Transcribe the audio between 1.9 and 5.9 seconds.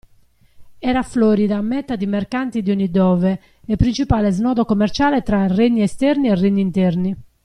di mercanti di ogni dove, e principale snodo commerciale tra regni